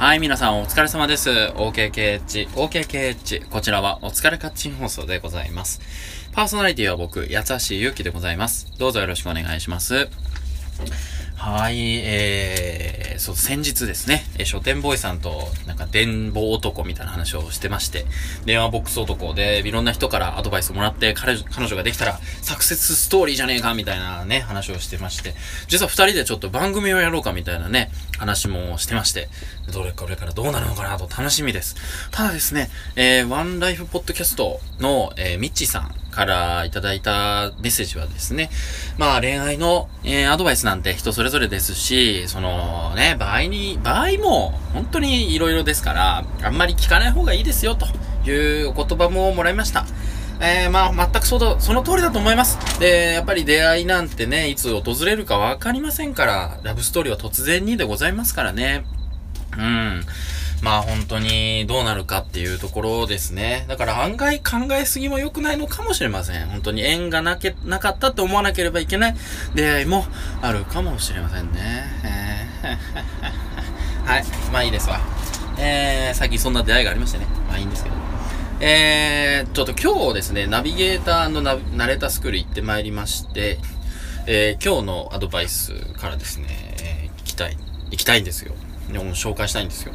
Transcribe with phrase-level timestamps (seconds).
[0.00, 1.28] はい、皆さんお疲れ様です。
[1.28, 3.50] OKKH、OKKH。
[3.50, 5.82] こちらはお疲れカッチン放送でございます。
[6.32, 8.72] パーソナリティは僕、八橋ゆうきでございます。
[8.78, 10.08] どうぞよろしくお願いします。
[11.40, 18.04] はい、えー、そう、先日ですね、えー書店ボーイさんと、なんか、電報男みたいな話をしてまして、
[18.44, 25.34] 電話ボックス男で、いろんな人からアドバイスをもらって、彼女、彼女ができたら、サクセスストーリーじゃねえか、みたいなね、話をしてまして、
[25.66, 29.30] 実は二人でちょっと番組をやろうか、みたいなね、話もしてまして、
[29.72, 31.74] どれこれからどうなるのかなと楽しみです。
[32.10, 38.50] ただですね、えー、ワンライフポッドキャストの、えー、ミッチーさんからいただいたメッセージはですね、
[38.98, 47.86] まあ恋愛の、えーアドバイスなんて人それぞれですし、そのね、場合に、場合も本当に色々ですから、あんまり聞かない方がいいですよ、と
[48.28, 49.86] いうお言葉ももらいました。
[50.42, 52.58] えー、まあ、全くそ、その通りだと思います。
[52.80, 58.84] で、やっぱり出会いなんてね、いつ訪れるかわかりませんから、ラブストーリーは突然にでございますからね。
[59.58, 60.02] うん。
[60.62, 63.64] まあ本当にどうなるかっていうところですね。
[63.68, 66.46] だから案外考えすぎも良くないのかもしれません。
[66.46, 69.16] 本当に縁がなけ、なかったって思わなければいけない
[69.54, 70.04] 出会いも
[70.42, 71.84] あるかもしれませんね。
[72.04, 73.50] えー
[74.04, 74.24] はい。
[74.52, 75.00] まあいいですわ。
[75.58, 77.26] えー、最近そんな出会いがありましてね。
[77.48, 77.96] まあいいんですけど。
[78.60, 83.58] えー、ちょっと今日ですね、ナビゲーターのナナレータースクール行ってまいりまして、
[84.26, 86.46] えー、今日のアドバイスからですね、
[86.82, 87.56] えー、聞きたい、
[87.90, 88.52] 行きたいんですよ。
[89.14, 89.92] 紹介したいんですよ。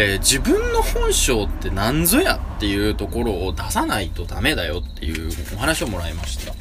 [0.00, 6.54] えー自分の本性って何ぞやっていうところを出さないとダメだよっていうお話をもらいました。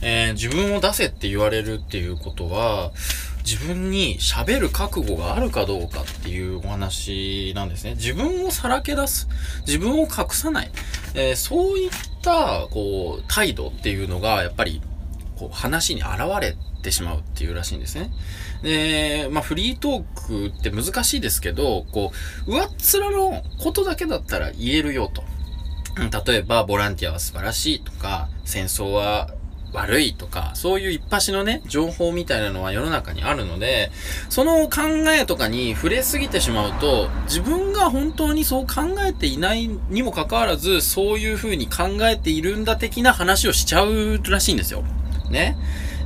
[0.00, 2.92] えー自分を出せって言われるっていうことは、
[3.44, 7.94] 自分に喋る覚悟があるかどうかっていうお話なんですね。
[7.96, 9.26] 自分をさらけ出す。
[9.66, 10.70] 自分を隠さない。
[11.14, 11.90] えーそういっ
[12.22, 14.80] た、こう、態度っていうのが、やっぱり、
[15.38, 18.10] こう、話に現れてしまうっていうらしいんですね。
[18.62, 22.12] で、まあ、フリートークって難しいですけど、こ
[22.46, 22.68] う、上っ
[23.00, 25.22] 面のことだけだったら言えるよと。
[26.26, 29.30] 例えば、ボランティアは素晴らしいとか、戦争は
[29.72, 33.90] 悪いとか、そういう一発のね、情報みたいなのは世の中にあるので、
[34.28, 44.84] その考えとかに触れすぎてしまうと、自分が本当にそう考えていないにもかかわらず、そういう風に考えているんだ的な話をしちゃうらしいんですよ。
[45.30, 45.56] ね。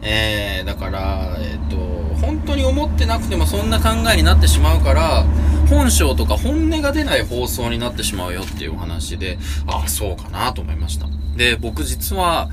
[0.02, 1.76] えー、だから、えっ、と、
[2.20, 5.24] 本当に思ってなくてもそんな考えになってしまうから、
[5.68, 11.06] 本性とか本音が出ない放送になってしまうよっていうお話で、ああ、そうかなと思いました。
[11.36, 12.50] で、僕実は、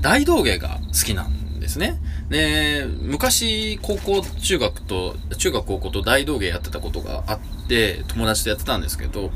[0.00, 1.98] 大道芸が好きなんですですね。
[2.28, 9.30] で、昔、高校、中学と、中学高校と大道芸やってたことがあって、友達とやってたんですけど、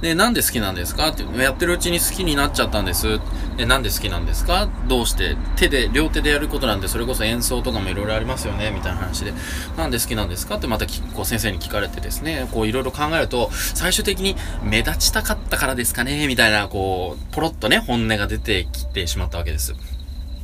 [0.00, 1.08] で、なんで好きなんですか？
[1.08, 3.20] ってやってるうちに好きになっちゃったんです。
[3.56, 4.68] で、なんで好きなんですか？
[4.86, 5.36] どうして？
[5.56, 8.70] 手で、両手でやることなんで、それこそ演奏とかもいろいろありますよね？
[8.70, 9.32] みたいな話で、
[9.78, 10.56] なんで好きなんですか？
[10.56, 16.26] ってまたこう先生に聞かれてですね、こういろいろ考えると、最終的に目立ちたかったからですかね？
[16.26, 19.74] みたいな、こう、ポロッとね、本音が出てきてしまったわけです。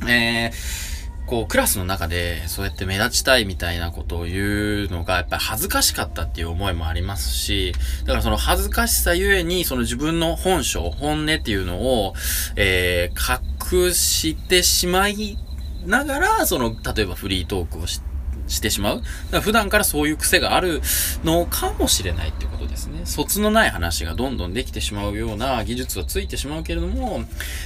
[0.07, 0.90] えー、
[1.31, 12.15] こう、クラスの中で、そうやって目立ちたいみたいなことを言うのが、やっぱり恥ずかしかったっていう思いもありますし、だからその恥ずかしさゆえに、その自分の本性、本音っていうのを、
[12.57, 15.37] えー、隠してしまい
[15.85, 18.10] ながら、その、例えばフリートークをして
[18.51, 18.95] してしまう。
[18.97, 19.07] だか
[19.37, 20.81] ら普段からそういう癖がある
[21.23, 23.01] のかもしれないってことですね。
[23.05, 27.23] 卒のない話がどんどんできてしまうような技術はついてしまうけれども、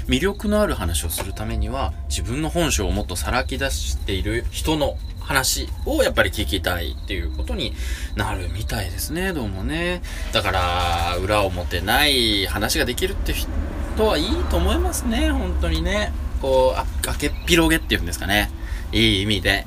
[0.07, 7.73] 魅力のある話をするためには、自分の本性をもっとさらき出している人の話をやっぱり聞きたいっていうことに
[8.15, 10.01] なるみたいですね、どうもね。
[10.31, 13.49] だから、裏表ない話ができるって人
[14.05, 16.11] はいいと思いますね、本当にね。
[16.41, 18.51] こう、あ、崖っ広げっていうんですかね。
[18.91, 19.65] いい意味で。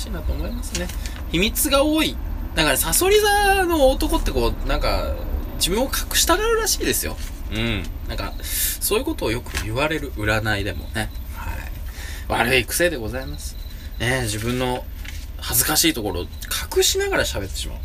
[0.00, 0.88] しいなと思いますね。
[1.30, 2.16] 秘密が多い。
[2.54, 5.14] だから、サソリ座の男ってこう、なんか、
[5.56, 7.16] 自分を隠したがるらしいですよ。
[7.52, 7.82] うん。
[8.08, 11.10] なんか、そういうことをよく言われる占いでもね。
[11.36, 11.60] はい。
[12.28, 13.56] 悪い癖でございます。
[13.98, 14.84] ね自分の
[15.36, 16.26] 恥ずかしいところを
[16.76, 17.78] 隠しながら喋ってしまう。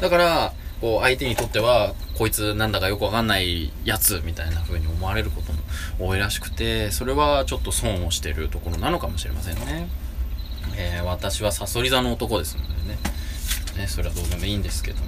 [0.00, 9.88] だから、こう、相手にとっては、こいつなんだかよくわかんないやつみたいな風に思われることも多いらしくて、それはちょっと損をしてるところなのかもしれませんね。
[10.76, 12.98] えー私はサソリ座の男ですのでね。
[13.76, 15.06] ね、それはどうでもいいんですけども。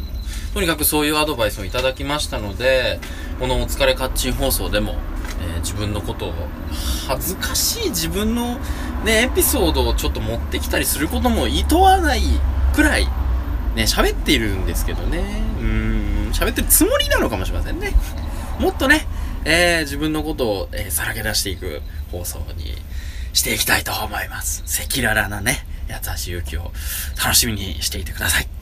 [0.54, 2.98] とにかくそういうアドバイスをいただきましたので、
[3.38, 4.96] このお疲れカッチン放送でも、
[5.40, 6.32] えー自分のことを、
[7.08, 8.58] 恥ずかしい自分の
[9.04, 12.22] ね、エピソードをちょっと持ってきたりすることも厭わない
[12.74, 13.06] くらい、
[13.74, 15.42] ね、喋っているんですけどね。
[15.60, 17.92] うん、喋ってるつもりなのかもしれませんね。
[18.60, 19.06] もっとね、
[19.44, 22.74] えー自分のことを、えーさらけ出していく放送に
[23.36, 24.64] していきたいと思います。
[24.82, 26.72] 赤裸々なね、八橋ゆうきを
[27.22, 28.55] 楽しみにしていてください。